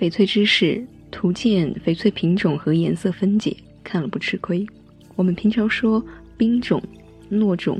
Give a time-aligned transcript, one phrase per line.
[0.00, 3.54] 翡翠知识图鉴、翡翠品种和颜色分解，
[3.84, 4.66] 看了不吃亏。
[5.14, 6.02] 我们平常说
[6.38, 6.82] 冰种、
[7.30, 7.78] 糯种、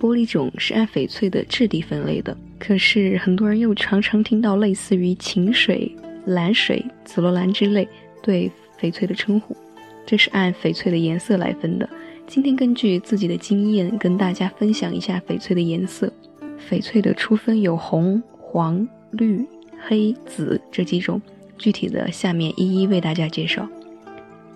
[0.00, 5.94] 玻璃种是按翡翠的质地分类的，可是很多人又常常听到类似于晴水、
[6.24, 7.86] 蓝水、紫罗兰之类
[8.20, 8.50] 对
[8.80, 9.56] 翡翠的称呼，
[10.04, 11.88] 这是按翡翠的颜色来分的。
[12.26, 16.12] 今天根据自己的经验，跟大家分享一下翡翠的颜色。
[16.68, 19.46] 翡翠的初分有红、黄、绿、
[19.80, 21.22] 黑、紫这几种，
[21.60, 23.68] 具体的下面一一为大家介绍。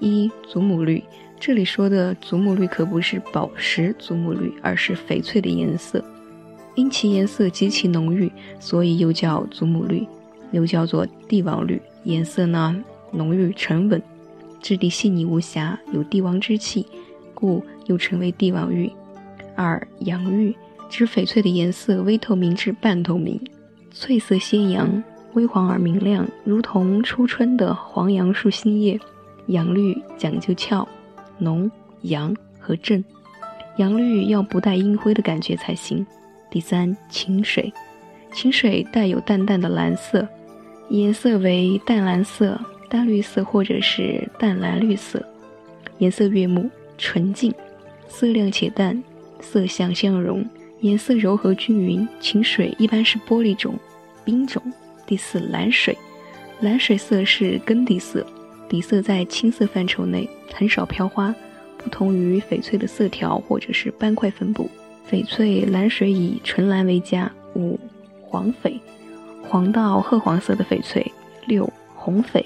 [0.00, 1.04] 一、祖母绿，
[1.38, 6.02] 这里说的祖母绿可不是宝石祖母绿，而是翡翠的颜色，
[6.74, 10.06] 因其颜色极其浓郁，所以又叫祖母绿，
[10.50, 11.80] 又叫做帝王绿。
[12.04, 12.82] 颜色呢
[13.12, 14.02] 浓郁沉稳，
[14.60, 16.86] 质地细腻无瑕，有帝王之气。
[17.34, 18.90] 故又称为帝王玉。
[19.54, 20.54] 二阳玉
[20.88, 23.40] 指翡翠的颜色微透明至半透明，
[23.90, 25.02] 翠色鲜阳，
[25.34, 28.98] 微黄而明亮，如同初春的黄杨树新叶。
[29.48, 30.88] 阳绿讲究俏、
[31.38, 31.70] 浓、
[32.02, 33.04] 阳和正，
[33.76, 36.06] 阳绿要不带阴灰的感觉才行。
[36.50, 37.70] 第三清水，
[38.32, 40.26] 清水带有淡淡的蓝色，
[40.88, 45.22] 颜色为淡蓝色、淡绿色或者是淡蓝绿色，
[45.98, 46.70] 颜色悦目。
[46.96, 47.52] 纯净，
[48.06, 49.02] 色亮且淡，
[49.40, 50.48] 色相相融，
[50.80, 52.08] 颜色柔和均匀。
[52.20, 53.74] 清水一般是玻璃种、
[54.24, 54.62] 冰种。
[55.06, 55.96] 第四，蓝水，
[56.60, 58.26] 蓝水色是根底色，
[58.68, 61.34] 底色在青色范畴内，很少飘花，
[61.76, 64.70] 不同于翡翠的色条或者是斑块分布。
[65.10, 67.30] 翡翠蓝水以纯蓝为佳。
[67.54, 67.78] 五，
[68.22, 68.80] 黄翡，
[69.42, 71.12] 黄到褐黄色的翡翠。
[71.46, 72.42] 六，红翡，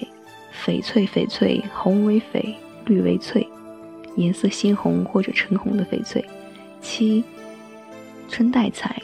[0.65, 2.53] 翡翠翡翠，红为翡，
[2.85, 3.47] 绿为翠。
[4.17, 6.23] 颜色鲜红或者橙红的翡翠。
[6.81, 7.23] 七，
[8.27, 9.01] 春带彩，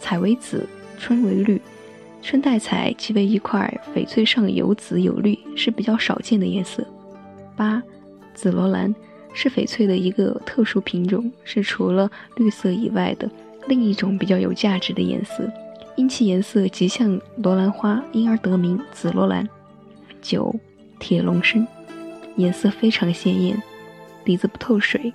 [0.00, 0.66] 彩为紫，
[0.98, 1.60] 春为绿。
[2.24, 6.82] 春带彩即为一块翡翠上有紫有绿，是比较少见的颜色。
[7.54, 7.82] 八，
[8.32, 8.92] 紫罗兰
[9.34, 13.30] 是翡翠的一个特殊品种，是除了绿色以外的
[13.68, 15.46] 另一种比较有价值的颜色，
[15.96, 19.46] 因其颜色极像罗兰花，因而得名紫罗兰。
[20.22, 20.58] 九，
[20.98, 21.66] 铁龙参，
[22.36, 23.62] 颜色非常鲜艳。
[24.24, 25.12] 底子不透水，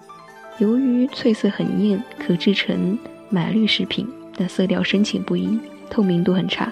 [0.59, 2.95] 由于翠色很艳，可制成
[3.31, 5.57] 买绿饰品，但色调深浅不一，
[5.89, 6.71] 透明度很差。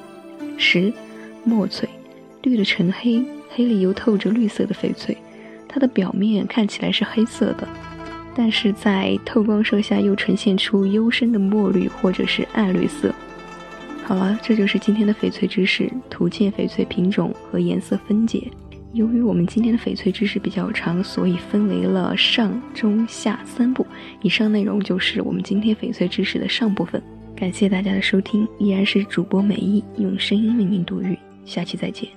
[0.57, 0.91] 十，
[1.43, 1.87] 墨翠，
[2.41, 5.15] 绿的呈黑，黑里又透着绿色的翡翠，
[5.67, 7.67] 它的表面看起来是黑色的，
[8.35, 13.13] 但是在透光射下又呈现出幽深的墨绿或者是暗绿色。
[14.03, 18.49] 好了，这就是今天的翡翠知识，图鉴翡翠品种和颜色分解。
[18.93, 23.85] 由于我们今天的翡翠知识比较长，所以分为了上、中、下三部。
[24.21, 27.03] 以上内容就是我们今天翡翠知识的上部分。
[27.37, 31.15] 感谢大家的收听，依然是主播美意用声音为您读语，
[31.45, 32.09] 下期再见。